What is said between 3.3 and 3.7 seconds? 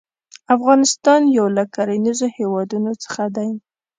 دى.